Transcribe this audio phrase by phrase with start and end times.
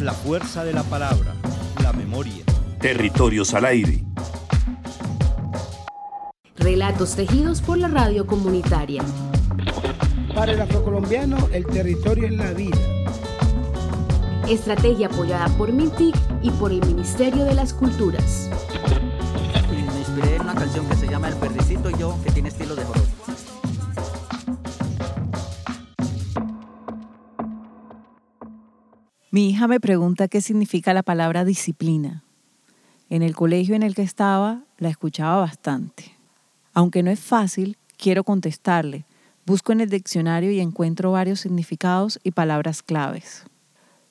[0.00, 1.34] La fuerza de la palabra,
[1.82, 2.42] la memoria.
[2.80, 4.02] Territorios al aire.
[6.56, 9.02] Relatos tejidos por la radio comunitaria.
[10.34, 12.78] Para el afrocolombiano, el territorio es la vida.
[14.48, 18.48] Estrategia apoyada por MINTIC y por el Ministerio de las Culturas.
[19.70, 22.74] Me inspiré en una canción que se llama El Verdecito y yo, que tiene estilo
[22.74, 23.09] de joropo.
[29.32, 32.24] Mi hija me pregunta qué significa la palabra disciplina.
[33.08, 36.16] En el colegio en el que estaba la escuchaba bastante.
[36.74, 39.06] Aunque no es fácil, quiero contestarle.
[39.46, 43.44] Busco en el diccionario y encuentro varios significados y palabras claves.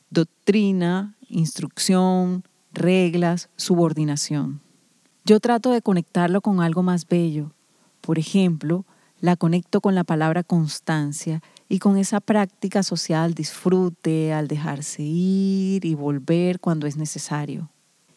[0.09, 4.61] Doctrina, instrucción, reglas, subordinación.
[5.25, 7.51] Yo trato de conectarlo con algo más bello.
[7.99, 8.85] Por ejemplo,
[9.19, 15.03] la conecto con la palabra constancia y con esa práctica asociada al disfrute, al dejarse
[15.03, 17.69] ir y volver cuando es necesario.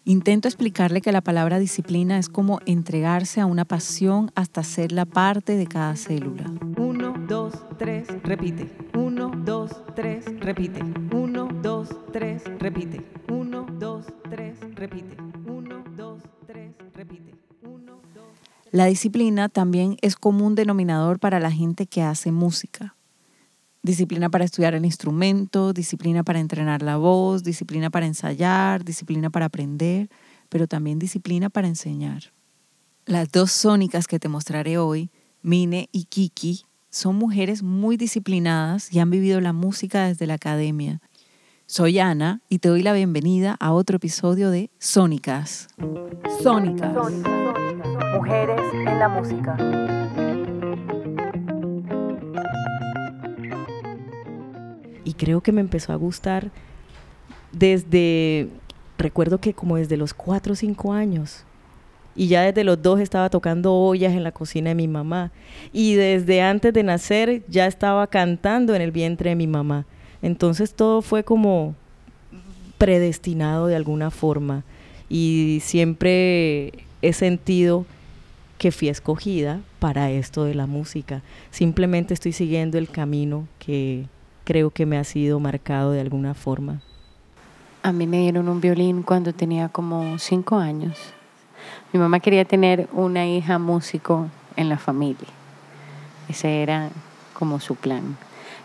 [0.05, 5.05] Intento explicarle que la palabra disciplina es como entregarse a una pasión hasta ser la
[5.05, 6.51] parte de cada célula.
[6.77, 8.69] Uno, dos, tres, repite.
[8.97, 10.81] Uno, dos, tres, repite.
[11.15, 13.01] Uno, dos, tres, repite.
[13.31, 15.17] Uno, dos, tres, repite.
[15.47, 17.37] Uno, dos, tres, repite.
[17.63, 18.25] Uno, dos,
[18.73, 22.82] La disciplina también es común denominador para la gente que hace música
[23.83, 29.47] disciplina para estudiar el instrumento, disciplina para entrenar la voz, disciplina para ensayar, disciplina para
[29.47, 30.09] aprender,
[30.49, 32.33] pero también disciplina para enseñar.
[33.05, 35.11] Las dos sónicas que te mostraré hoy,
[35.43, 41.01] Mine y Kiki, son mujeres muy disciplinadas y han vivido la música desde la academia.
[41.67, 45.69] Soy Ana y te doy la bienvenida a otro episodio de Sónicas.
[46.43, 46.93] Sónicas.
[48.15, 49.92] Mujeres en la música.
[55.15, 56.51] Creo que me empezó a gustar
[57.53, 58.49] desde,
[58.99, 61.45] recuerdo que como desde los cuatro o cinco años.
[62.15, 65.33] Y ya desde los dos estaba tocando ollas en la cocina de mi mamá.
[65.73, 69.87] Y desde antes de nacer ya estaba cantando en el vientre de mi mamá.
[70.21, 71.75] Entonces todo fue como
[72.77, 74.65] predestinado de alguna forma.
[75.09, 77.87] Y siempre he sentido
[78.59, 81.23] que fui escogida para esto de la música.
[81.51, 84.05] Simplemente estoy siguiendo el camino que,
[84.53, 86.83] creo que me ha sido marcado de alguna forma.
[87.83, 90.99] A mí me dieron un violín cuando tenía como cinco años.
[91.91, 95.29] Mi mamá quería tener una hija músico en la familia.
[96.29, 96.91] Ese era
[97.33, 98.19] como su plan.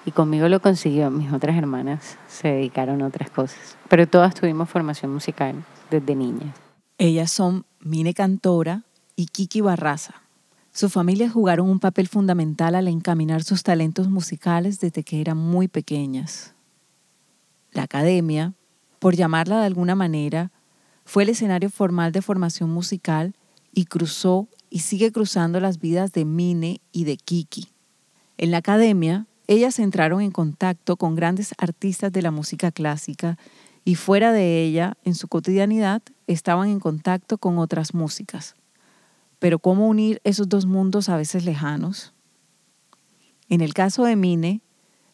[0.06, 1.10] Y conmigo lo consiguió.
[1.10, 3.78] Mis otras hermanas se dedicaron a otras cosas.
[3.88, 5.56] Pero todas tuvimos formación musical
[5.90, 6.54] desde niñas.
[6.98, 8.84] Ellas son Mine Cantora
[9.16, 10.16] y Kiki Barraza.
[10.78, 15.68] Sus familias jugaron un papel fundamental al encaminar sus talentos musicales desde que eran muy
[15.68, 16.54] pequeñas.
[17.72, 18.54] La academia,
[19.00, 20.52] por llamarla de alguna manera,
[21.04, 23.34] fue el escenario formal de formación musical
[23.74, 27.70] y cruzó y sigue cruzando las vidas de Mine y de Kiki.
[28.38, 33.40] En la academia, ellas entraron en contacto con grandes artistas de la música clásica
[33.84, 38.57] y fuera de ella, en su cotidianidad, estaban en contacto con otras músicas.
[39.40, 42.14] Pero ¿cómo unir esos dos mundos a veces lejanos?
[43.50, 44.62] En el caso de Mine,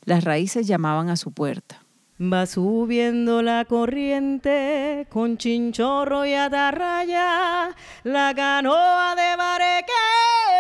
[0.06, 1.84] las raíces llamaban a su puerta.
[2.22, 9.92] Va subiendo la corriente con chinchorro y atarraya, la canoa de Bareque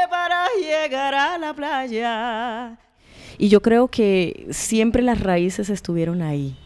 [0.09, 2.77] para llegar a la playa.
[3.37, 6.57] Y yo creo que siempre las raíces estuvieron ahí.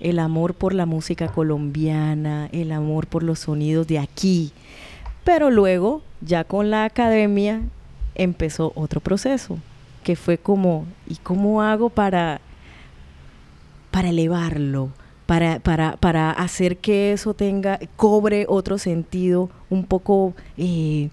[0.00, 4.52] El amor por la música colombiana, el amor por los sonidos de aquí.
[5.24, 7.62] Pero luego ya con la academia
[8.14, 9.58] empezó otro proceso,
[10.02, 12.40] que fue como, ¿y cómo hago para,
[13.90, 14.90] para elevarlo?
[15.26, 21.08] Para, para, para hacer que eso tenga, cobre otro sentido un poco eh,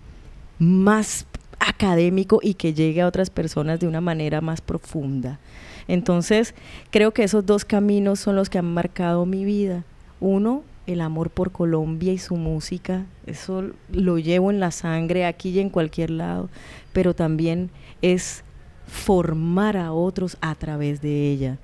[0.59, 1.25] más
[1.59, 5.39] académico y que llegue a otras personas de una manera más profunda.
[5.87, 6.53] Entonces,
[6.89, 9.83] creo que esos dos caminos son los que han marcado mi vida.
[10.19, 15.49] Uno, el amor por Colombia y su música, eso lo llevo en la sangre aquí
[15.49, 16.49] y en cualquier lado,
[16.93, 17.69] pero también
[18.01, 18.43] es
[18.87, 21.57] formar a otros a través de ella.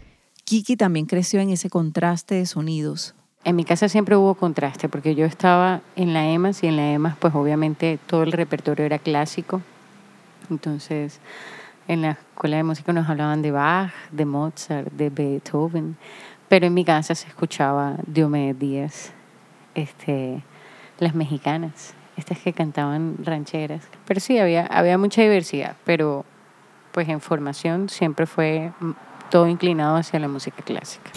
[0.46, 3.16] Kiki también creció en ese contraste de sonidos.
[3.44, 6.92] En mi casa siempre hubo contraste porque yo estaba en la EMAS y en la
[6.92, 9.62] EMAS pues obviamente todo el repertorio era clásico.
[10.50, 11.20] Entonces
[11.88, 15.98] en la escuela de música nos hablaban de Bach, de Mozart, de Beethoven,
[16.50, 19.12] pero en mi casa se escuchaba Diomedes Díaz,
[19.76, 20.44] este,
[21.00, 23.88] las mexicanas, estas que cantaban rancheras.
[24.06, 26.26] Pero sí, había, había mucha diversidad, pero
[26.94, 28.72] pues en formación siempre fue
[29.30, 31.12] todo inclinado hacia la música clásica.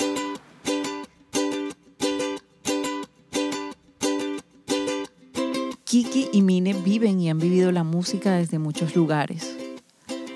[5.85, 9.57] Kiki y Mine viven y han vivido la música desde muchos lugares.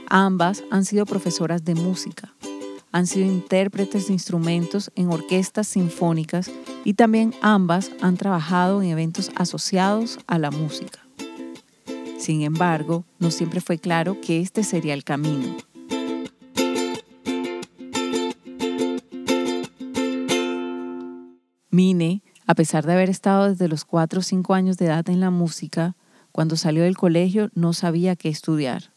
[0.08, 2.33] Ambas han sido profesoras de música
[2.94, 6.48] han sido intérpretes de instrumentos en orquestas sinfónicas
[6.84, 11.00] y también ambas han trabajado en eventos asociados a la música.
[12.20, 15.56] Sin embargo, no siempre fue claro que este sería el camino.
[21.70, 25.18] Mine, a pesar de haber estado desde los 4 o 5 años de edad en
[25.18, 25.96] la música,
[26.30, 28.93] cuando salió del colegio no sabía qué estudiar.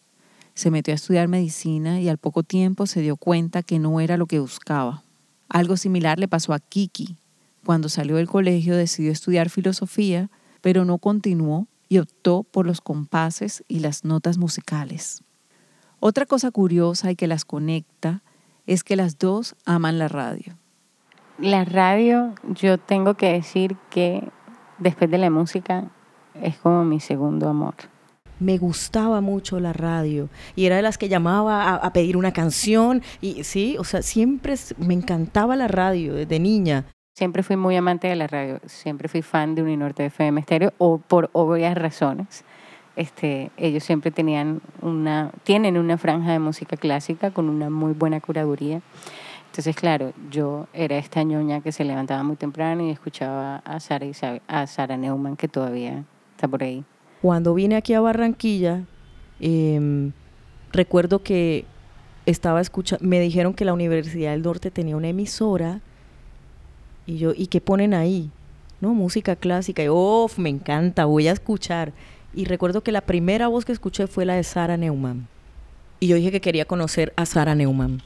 [0.58, 4.18] Se metió a estudiar medicina y al poco tiempo se dio cuenta que no era
[4.18, 5.04] lo que buscaba.
[5.50, 7.16] Algo similar le pasó a Kiki.
[7.64, 10.32] Cuando salió del colegio decidió estudiar filosofía,
[10.62, 15.24] pero no continuó y optó por los compases y las notas musicales.
[16.00, 18.24] Otra cosa curiosa y que las conecta
[18.66, 20.58] es que las dos aman la radio.
[21.38, 24.28] La radio, yo tengo que decir que
[24.80, 25.92] después de la música
[26.42, 27.76] es como mi segundo amor
[28.40, 33.02] me gustaba mucho la radio y era de las que llamaba a, pedir una canción
[33.22, 36.86] y sí, o sea, siempre me encantaba la radio desde niña.
[37.16, 41.00] Siempre fui muy amante de la radio, siempre fui fan de Uninorte FM Stereo o
[41.00, 42.44] por obvias razones.
[42.96, 48.20] Este, ellos siempre tenían una, tienen una franja de música clásica con una muy buena
[48.20, 48.82] curaduría.
[49.48, 54.06] Entonces, claro, yo era esta ñoña que se levantaba muy temprano y escuchaba a Sara,
[54.48, 56.04] a Sara Neumann, que todavía
[56.36, 56.84] está por ahí.
[57.22, 58.86] Cuando vine aquí a Barranquilla,
[59.40, 60.12] em,
[60.72, 61.66] recuerdo que
[62.26, 65.82] estaba escuchando, me dijeron que la Universidad del Norte tenía una emisora
[67.06, 68.30] y yo, ¿y qué ponen ahí?
[68.82, 69.84] No, música clásica.
[69.84, 71.94] Y, oh, me encanta, voy a escuchar.
[72.34, 75.28] Y recuerdo que la primera voz que escuché fue la de Sara Neumann.
[76.00, 78.04] Y yo dije que quería conocer a Sara Neumann.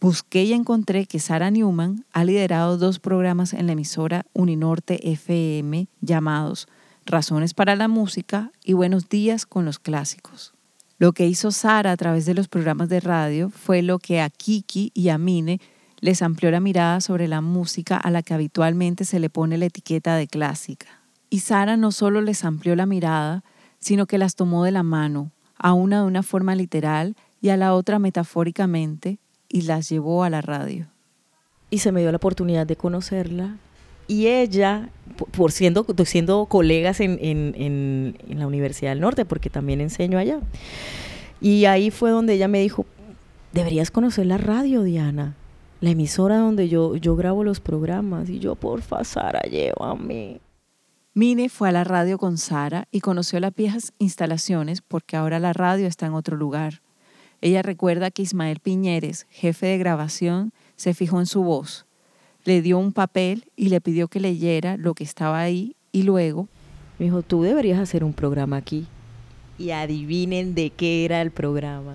[0.00, 5.88] Busqué y encontré que Sara Neumann ha liderado dos programas en la emisora Uninorte FM
[6.00, 6.68] llamados
[7.08, 10.52] Razones para la Música y Buenos Días con los Clásicos.
[10.98, 14.28] Lo que hizo Sara a través de los programas de radio fue lo que a
[14.28, 15.58] Kiki y a Mine
[16.00, 19.64] les amplió la mirada sobre la música a la que habitualmente se le pone la
[19.64, 20.86] etiqueta de clásica.
[21.30, 23.42] Y Sara no solo les amplió la mirada,
[23.78, 27.56] sino que las tomó de la mano, a una de una forma literal y a
[27.56, 29.18] la otra metafóricamente,
[29.48, 30.88] y las llevó a la radio.
[31.70, 33.56] Y se me dio la oportunidad de conocerla
[34.08, 34.88] y ella,
[35.36, 40.40] por siendo, siendo colegas en, en, en, la Universidad del Norte, porque también enseño allá.
[41.40, 42.86] Y ahí fue donde ella me dijo,
[43.52, 45.36] deberías conocer la radio, Diana,
[45.80, 48.30] la emisora donde yo, yo grabo los programas.
[48.30, 50.40] Y yo, porfa, Sara, llévame.
[51.12, 55.52] Mine fue a la radio con Sara y conoció las viejas instalaciones porque ahora la
[55.52, 56.80] radio está en otro lugar.
[57.40, 61.87] Ella recuerda que Ismael Piñeres, jefe de grabación, se fijó en su voz
[62.48, 66.48] le dio un papel y le pidió que leyera lo que estaba ahí y luego...
[66.98, 68.86] Me dijo, tú deberías hacer un programa aquí.
[69.58, 71.94] Y adivinen de qué era el programa.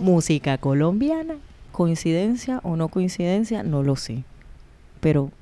[0.00, 1.36] Música colombiana.
[1.72, 3.62] ¿Coincidencia o no coincidencia?
[3.62, 4.22] No lo sé.
[5.00, 5.32] Pero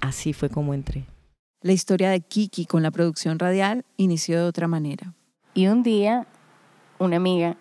[0.00, 1.06] así fue como entré.
[1.62, 5.14] La historia de Kiki con la producción radial inició de otra manera.
[5.54, 6.26] Y un día,
[6.98, 7.56] una amiga,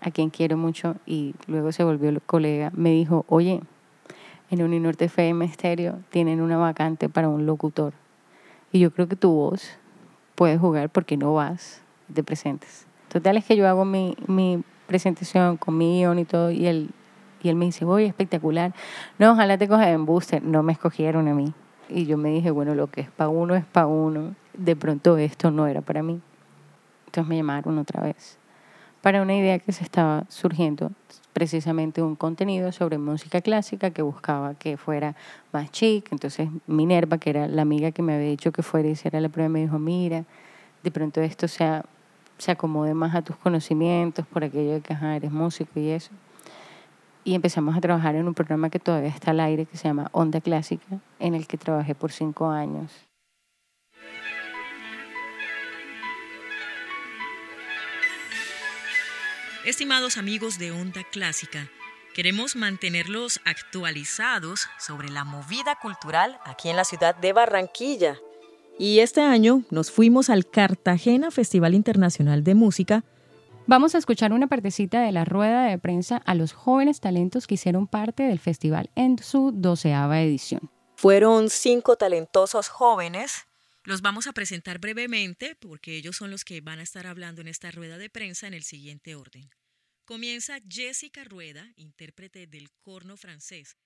[0.00, 3.60] a quien quiero mucho y luego se volvió colega, me dijo, oye,
[4.52, 7.94] en Uninorte FM Stereo tienen una vacante para un locutor.
[8.70, 9.78] Y yo creo que tu voz
[10.34, 11.80] puede jugar porque no vas
[12.12, 12.86] te presentes.
[13.08, 16.90] Total es que yo hago mi, mi presentación con mi guion y todo y él,
[17.42, 18.74] y él me dice, voy espectacular.
[19.18, 20.42] No, ojalá te cojan en booster.
[20.42, 21.54] No me escogieron a mí.
[21.88, 24.34] Y yo me dije, bueno, lo que es para uno es para uno.
[24.52, 26.20] De pronto esto no era para mí.
[27.06, 28.38] Entonces me llamaron otra vez
[29.02, 30.92] para una idea que se estaba surgiendo,
[31.32, 35.16] precisamente un contenido sobre música clásica que buscaba que fuera
[35.52, 36.10] más chic.
[36.12, 39.28] Entonces Minerva, que era la amiga que me había dicho que fuera y hiciera la
[39.28, 40.24] prueba, me dijo, mira,
[40.82, 41.82] de pronto esto se
[42.46, 46.12] acomode más a tus conocimientos por aquello de que eres músico y eso.
[47.24, 50.10] Y empezamos a trabajar en un programa que todavía está al aire, que se llama
[50.12, 52.92] Onda Clásica, en el que trabajé por cinco años.
[59.64, 61.70] Estimados amigos de Onda Clásica,
[62.16, 68.18] queremos mantenerlos actualizados sobre la movida cultural aquí en la ciudad de Barranquilla.
[68.76, 73.04] Y este año nos fuimos al Cartagena Festival Internacional de Música.
[73.68, 77.54] Vamos a escuchar una partecita de la rueda de prensa a los jóvenes talentos que
[77.54, 80.72] hicieron parte del festival en su doceava edición.
[80.96, 83.46] Fueron cinco talentosos jóvenes
[83.84, 87.48] los vamos a presentar brevemente porque ellos son los que van a estar hablando en
[87.48, 89.50] esta rueda de prensa en el siguiente orden.
[90.04, 93.76] Comienza Jessica Rueda, intérprete del corno francés.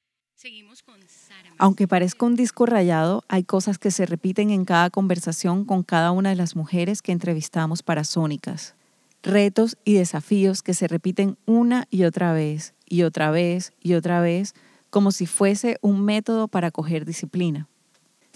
[1.59, 6.11] Aunque parezca un disco rayado, hay cosas que se repiten en cada conversación con cada
[6.11, 8.75] una de las mujeres que entrevistamos para Sónicas.
[9.23, 14.21] Retos y desafíos que se repiten una y otra vez, y otra vez, y otra
[14.21, 14.55] vez,
[14.91, 17.67] como si fuese un método para coger disciplina.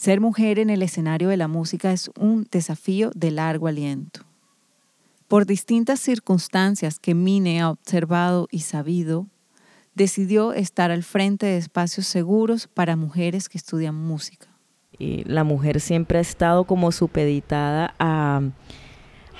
[0.00, 4.22] Ser mujer en el escenario de la música es un desafío de largo aliento.
[5.28, 9.26] Por distintas circunstancias que Mine ha observado y sabido,
[9.94, 14.46] decidió estar al frente de espacios seguros para mujeres que estudian música.
[14.98, 18.40] la mujer siempre ha estado como supeditada a,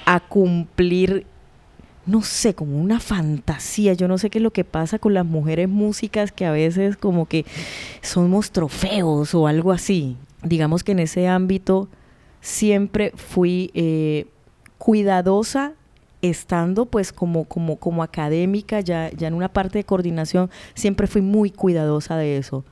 [0.04, 1.26] a cumplir
[2.04, 3.94] no sé, como una fantasía.
[3.94, 6.98] Yo no sé qué es lo que pasa con las mujeres músicas que a veces
[6.98, 7.46] como que
[8.02, 10.18] somos trofeos o algo así.
[10.42, 11.88] Digamos que en ese ámbito
[12.40, 14.26] siempre fui eh,
[14.78, 15.74] cuidadosa
[16.22, 21.22] estando pues como, como, como académica, ya, ya en una parte de coordinación, siempre fui
[21.22, 22.64] muy cuidadosa de eso.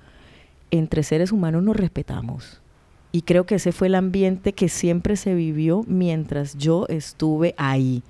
[0.71, 2.61] Entre seres humanos nos respetamos.
[3.11, 8.03] Y creo que ese fue el ambiente que siempre se vivió mientras yo estuve ahí.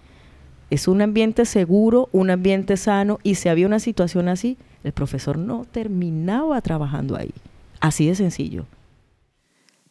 [0.70, 5.38] Es un ambiente seguro, un ambiente sano, y si había una situación así, el profesor
[5.38, 7.32] no terminaba trabajando ahí.
[7.80, 8.66] Así de sencillo.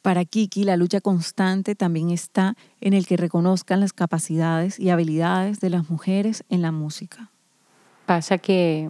[0.08, 5.60] Para Kiki, la lucha constante también está en el que reconozcan las capacidades y habilidades
[5.60, 7.30] de las mujeres en la música.
[8.06, 8.90] Pasa que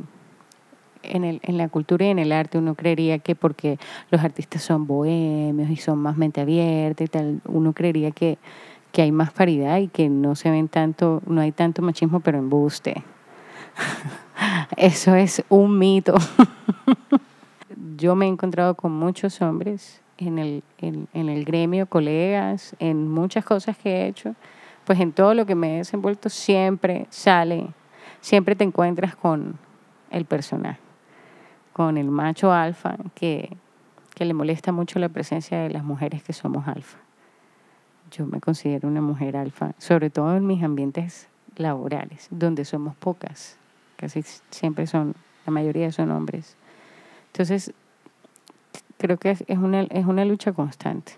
[1.01, 3.79] en, el, en la cultura y en el arte uno creería que porque
[4.11, 8.37] los artistas son bohemios y son más mente abierta y tal, uno creería que,
[8.91, 12.37] que hay más paridad y que no se ven tanto, no hay tanto machismo, pero
[12.37, 13.03] embuste.
[14.77, 16.13] Eso es un mito.
[17.97, 23.45] Yo me he encontrado con muchos hombres en el, en, el gremio, colegas, en muchas
[23.45, 24.35] cosas que he hecho,
[24.85, 27.67] pues en todo lo que me he desenvuelto siempre sale,
[28.21, 29.57] siempre te encuentras con
[30.11, 30.79] el personaje,
[31.73, 33.55] con el macho alfa que,
[34.15, 36.97] que le molesta mucho la presencia de las mujeres que somos alfa.
[38.11, 43.57] Yo me considero una mujer alfa, sobre todo en mis ambientes laborales, donde somos pocas,
[43.97, 46.55] casi siempre son, la mayoría son hombres.
[47.27, 47.73] Entonces,
[48.97, 51.13] creo que es, una, es una lucha constante.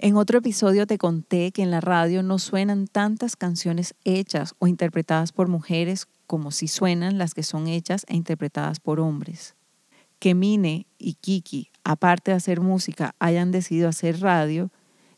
[0.00, 4.68] En otro episodio te conté que en la radio no suenan tantas canciones hechas o
[4.68, 9.56] interpretadas por mujeres como si suenan las que son hechas e interpretadas por hombres.
[10.20, 14.70] Que Mine y Kiki, aparte de hacer música, hayan decidido hacer radio,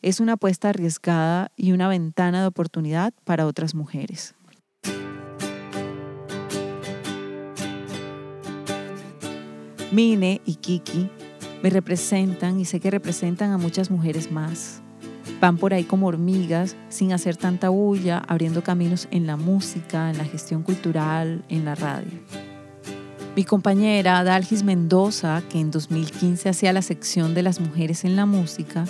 [0.02, 4.34] es una apuesta arriesgada y una ventana de oportunidad para otras mujeres.
[9.92, 11.10] Mine y Kiki
[11.62, 14.82] me representan y sé que representan a muchas mujeres más.
[15.40, 20.18] Van por ahí como hormigas, sin hacer tanta bulla, abriendo caminos en la música, en
[20.18, 22.12] la gestión cultural, en la radio.
[23.36, 28.26] Mi compañera Dalgis Mendoza, que en 2015 hacía la sección de las mujeres en la
[28.26, 28.84] música,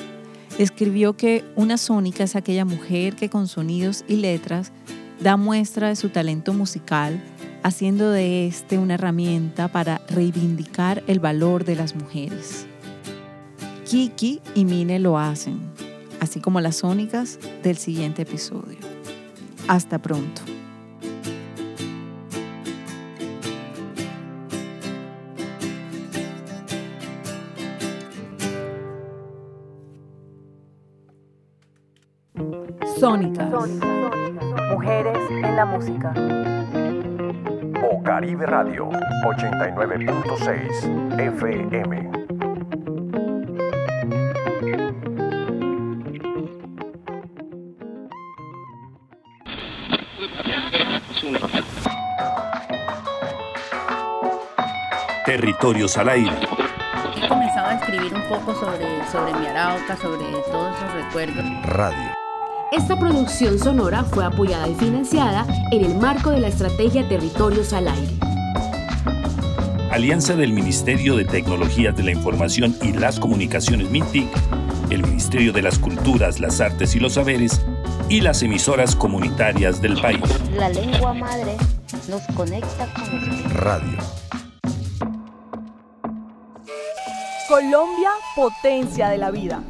[0.59, 4.73] escribió que una sónica es aquella mujer que con sonidos y letras
[5.21, 7.23] da muestra de su talento musical,
[7.63, 12.67] haciendo de este una herramienta para reivindicar el valor de las mujeres.
[13.85, 15.59] Kiki y Mine lo hacen,
[16.21, 18.79] así como las sónicas del siguiente episodio.
[19.69, 20.43] Hasta pronto.
[33.01, 33.49] Sónicas.
[34.73, 36.13] Mujeres en la música.
[37.83, 38.91] O Caribe Radio
[39.25, 42.11] 89.6 FM.
[55.25, 56.33] Territorios al aire.
[57.17, 61.47] He comenzado a escribir un poco sobre, sobre mi arauca, sobre todos esos recuerdos.
[61.65, 62.20] Radio.
[62.73, 67.89] Esta producción sonora fue apoyada y financiada en el marco de la estrategia Territorios al
[67.89, 68.15] Aire.
[69.91, 74.29] Alianza del Ministerio de Tecnologías de la Información y las Comunicaciones MINTIC,
[74.91, 77.61] el Ministerio de las Culturas, las Artes y los Saberes
[78.09, 80.21] y las emisoras comunitarias del país.
[80.55, 81.57] La lengua madre
[82.09, 83.99] nos conecta con Radio.
[87.49, 89.61] Colombia, potencia de la vida.